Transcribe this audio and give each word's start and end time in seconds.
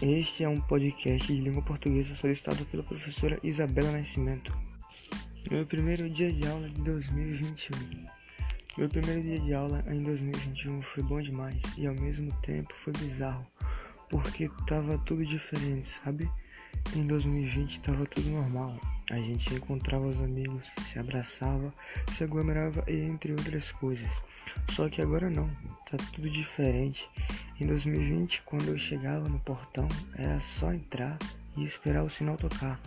Este 0.00 0.44
é 0.44 0.48
um 0.48 0.60
podcast 0.60 1.26
de 1.26 1.40
língua 1.40 1.60
portuguesa 1.60 2.14
solicitado 2.14 2.64
pela 2.66 2.84
professora 2.84 3.36
Isabela 3.42 3.90
Nascimento. 3.90 4.56
Meu 5.50 5.66
primeiro 5.66 6.08
dia 6.08 6.32
de 6.32 6.46
aula 6.46 6.70
de 6.70 6.80
2021. 6.82 8.06
Meu 8.78 8.88
primeiro 8.88 9.20
dia 9.20 9.40
de 9.40 9.52
aula 9.52 9.84
em 9.88 10.00
2021 10.04 10.82
foi 10.82 11.02
bom 11.02 11.20
demais 11.20 11.64
e 11.76 11.84
ao 11.84 11.96
mesmo 11.96 12.32
tempo 12.42 12.72
foi 12.76 12.92
bizarro, 12.92 13.44
porque 14.08 14.48
tava 14.68 14.96
tudo 14.98 15.26
diferente, 15.26 15.88
sabe? 15.88 16.30
Em 16.94 17.04
2020 17.04 17.80
tava 17.80 18.06
tudo 18.06 18.30
normal. 18.30 18.80
A 19.10 19.16
gente 19.16 19.52
encontrava 19.52 20.06
os 20.06 20.20
amigos, 20.20 20.70
se 20.86 21.00
abraçava, 21.00 21.74
se 22.12 22.22
aglomerava 22.22 22.84
e 22.86 23.00
entre 23.00 23.32
outras 23.32 23.72
coisas. 23.72 24.22
Só 24.70 24.88
que 24.88 25.02
agora 25.02 25.28
não, 25.28 25.50
tá 25.90 25.96
tudo 26.12 26.28
diferente. 26.28 27.08
Em 27.58 27.66
2020, 27.66 28.42
quando 28.42 28.68
eu 28.68 28.78
chegava 28.78 29.28
no 29.28 29.38
portão, 29.40 29.88
era 30.16 30.38
só 30.38 30.72
entrar 30.72 31.18
e 31.56 31.64
esperar 31.64 32.04
o 32.04 32.10
sinal 32.10 32.36
tocar. 32.36 32.78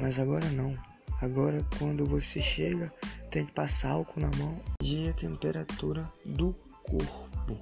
Mas 0.00 0.18
agora 0.18 0.48
não. 0.50 0.76
Agora 1.20 1.64
quando 1.78 2.06
você 2.06 2.40
chega, 2.40 2.92
tem 3.30 3.44
que 3.44 3.52
passar 3.52 3.90
álcool 3.90 4.20
na 4.20 4.30
mão 4.36 4.60
e 4.82 5.08
a 5.08 5.12
temperatura 5.12 6.10
do 6.24 6.54
corpo. 6.82 7.60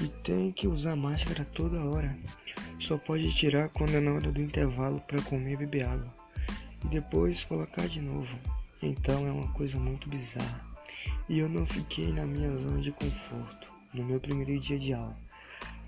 E 0.00 0.08
tem 0.22 0.52
que 0.52 0.68
usar 0.68 0.94
máscara 0.94 1.44
toda 1.52 1.84
hora. 1.84 2.16
Só 2.78 2.98
pode 2.98 3.32
tirar 3.34 3.68
quando 3.70 3.94
é 3.94 4.00
na 4.00 4.12
hora 4.12 4.30
do 4.30 4.40
intervalo 4.40 5.00
para 5.00 5.22
comer 5.22 5.54
e 5.54 5.56
beber 5.56 5.86
água 5.86 6.14
e 6.84 6.88
depois 6.88 7.44
colocar 7.44 7.88
de 7.88 8.00
novo. 8.00 8.38
Então 8.82 9.26
é 9.26 9.32
uma 9.32 9.50
coisa 9.52 9.78
muito 9.78 10.08
bizarra. 10.08 10.64
E 11.28 11.38
eu 11.38 11.48
não 11.48 11.66
fiquei 11.66 12.12
na 12.12 12.26
minha 12.26 12.56
zona 12.56 12.80
de 12.80 12.92
conforto 12.92 13.73
no 13.94 14.04
meu 14.04 14.20
primeiro 14.20 14.58
dia 14.60 14.78
de 14.78 14.92
aula. 14.92 15.16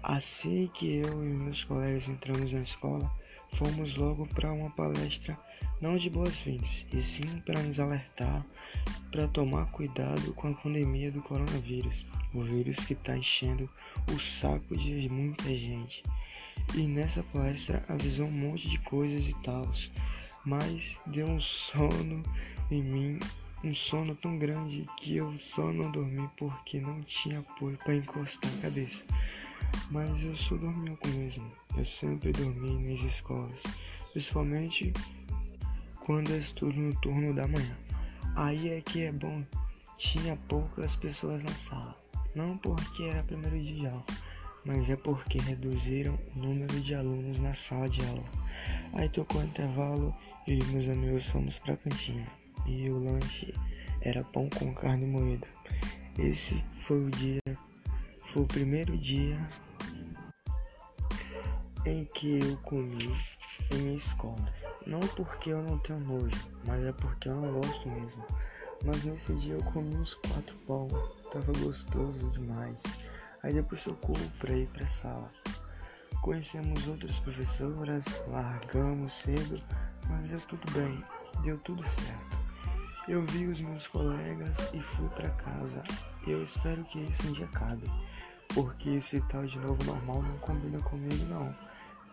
Assim 0.02 0.70
que 0.72 0.98
eu 0.98 1.22
e 1.22 1.26
meus 1.26 1.64
colegas 1.64 2.08
entramos 2.08 2.52
na 2.52 2.60
escola, 2.60 3.10
fomos 3.52 3.96
logo 3.96 4.26
para 4.28 4.52
uma 4.52 4.70
palestra 4.70 5.36
não 5.80 5.98
de 5.98 6.08
boas-vindas, 6.08 6.86
e 6.92 7.02
sim 7.02 7.40
para 7.44 7.62
nos 7.62 7.78
alertar 7.78 8.46
para 9.10 9.28
tomar 9.28 9.66
cuidado 9.66 10.32
com 10.34 10.48
a 10.48 10.54
pandemia 10.54 11.10
do 11.10 11.22
coronavírus, 11.22 12.06
o 12.32 12.42
vírus 12.42 12.84
que 12.84 12.92
está 12.92 13.16
enchendo 13.16 13.68
o 14.14 14.18
saco 14.18 14.76
de 14.76 15.08
muita 15.08 15.44
gente. 15.44 16.02
E 16.74 16.86
nessa 16.86 17.22
palestra 17.22 17.84
avisou 17.88 18.26
um 18.26 18.30
monte 18.30 18.68
de 18.68 18.78
coisas 18.78 19.26
e 19.26 19.34
tal 19.42 19.70
mas 20.46 21.00
deu 21.06 21.26
um 21.26 21.40
sono 21.40 22.22
em 22.70 22.82
mim, 22.82 23.20
um 23.64 23.74
sono 23.74 24.14
tão 24.14 24.38
grande 24.38 24.86
que 24.96 25.16
eu 25.16 25.36
só 25.38 25.72
não 25.72 25.90
dormi 25.90 26.28
porque 26.36 26.80
não 26.80 27.02
tinha 27.02 27.40
apoio 27.40 27.76
para 27.78 27.96
encostar 27.96 28.50
a 28.54 28.62
cabeça. 28.62 29.04
Mas 29.90 30.22
eu 30.22 30.36
sou 30.36 30.58
dorminhoco 30.58 31.08
mesmo, 31.08 31.50
eu 31.76 31.84
sempre 31.84 32.32
dormi 32.32 32.90
nas 32.90 33.00
escolas, 33.00 33.62
principalmente 34.12 34.92
quando 36.00 36.30
eu 36.30 36.38
estudo 36.38 36.78
no 36.78 36.94
turno 37.00 37.34
da 37.34 37.48
manhã. 37.48 37.76
Aí 38.36 38.68
é 38.68 38.80
que 38.80 39.02
é 39.02 39.12
bom, 39.12 39.44
tinha 39.96 40.36
poucas 40.48 40.94
pessoas 40.96 41.42
na 41.42 41.52
sala, 41.52 41.96
não 42.34 42.56
porque 42.58 43.04
era 43.04 43.22
primeiro 43.22 43.58
dia 43.58 43.74
de 43.74 43.86
aula 43.86 44.04
mas 44.66 44.90
é 44.90 44.96
porque 44.96 45.38
reduziram 45.38 46.18
o 46.34 46.40
número 46.40 46.80
de 46.80 46.94
alunos 46.94 47.38
na 47.38 47.54
sala 47.54 47.88
de 47.88 48.04
aula. 48.04 48.24
Aí 48.94 49.08
tocou 49.08 49.40
o 49.40 49.44
intervalo 49.44 50.14
e 50.46 50.62
meus 50.64 50.88
amigos 50.88 51.26
fomos 51.26 51.58
para 51.58 51.74
a 51.74 51.76
cantina. 51.76 52.26
E 52.66 52.90
o 52.90 52.98
lanche 52.98 53.54
era 54.00 54.24
pão 54.24 54.48
com 54.50 54.74
carne 54.74 55.06
moída. 55.06 55.46
Esse 56.18 56.64
foi 56.74 57.06
o 57.06 57.10
dia, 57.10 57.40
foi 58.24 58.42
o 58.42 58.46
primeiro 58.46 58.96
dia 58.96 59.36
em 61.84 62.04
que 62.04 62.38
eu 62.38 62.56
comi 62.58 63.14
em 63.70 63.94
escola. 63.94 64.52
Não 64.86 65.00
porque 65.00 65.50
eu 65.50 65.62
não 65.62 65.78
tenho 65.78 66.00
nojo, 66.00 66.48
mas 66.64 66.84
é 66.84 66.92
porque 66.92 67.28
eu 67.28 67.36
não 67.36 67.60
gosto 67.60 67.88
mesmo. 67.88 68.24
Mas 68.84 69.04
nesse 69.04 69.34
dia 69.34 69.54
eu 69.54 69.62
comi 69.62 69.96
uns 69.96 70.14
quatro 70.14 70.56
pão, 70.66 70.88
tava 71.30 71.52
gostoso 71.60 72.30
demais. 72.30 72.82
Aí 73.42 73.52
depois 73.52 73.82
tocou 73.82 74.16
para 74.38 74.56
ir 74.56 74.68
para 74.68 74.84
a 74.84 74.88
sala. 74.88 75.30
Conhecemos 76.22 76.86
outras 76.88 77.18
professoras, 77.20 78.04
largamos 78.28 79.12
cedo, 79.12 79.62
mas 80.08 80.28
deu 80.28 80.40
tudo 80.40 80.72
bem, 80.72 81.04
deu 81.44 81.58
tudo 81.58 81.84
certo. 81.84 82.35
Eu 83.08 83.22
vi 83.22 83.46
os 83.46 83.60
meus 83.60 83.86
colegas 83.86 84.58
e 84.74 84.80
fui 84.80 85.08
para 85.10 85.30
casa. 85.30 85.80
Eu 86.26 86.42
espero 86.42 86.82
que 86.84 86.98
esse 87.06 87.30
dia 87.30 87.46
acabe, 87.46 87.88
porque 88.48 88.90
esse 88.90 89.20
tal 89.28 89.46
de 89.46 89.60
novo 89.60 89.84
normal 89.84 90.22
não 90.22 90.36
combina 90.38 90.80
comigo 90.80 91.24
não. 91.26 91.54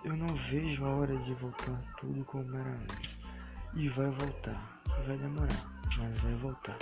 Eu 0.06 0.16
não 0.16 0.28
vejo 0.36 0.86
a 0.86 0.96
hora 0.96 1.18
de 1.18 1.34
voltar 1.34 1.82
tudo 1.98 2.24
como 2.26 2.56
era 2.56 2.70
antes. 2.70 3.18
E 3.74 3.90
vai 3.90 4.12
voltar, 4.12 4.82
vai 5.08 5.18
demorar, 5.18 5.82
mas 5.98 6.20
vai 6.20 6.36
voltar. 6.36 6.78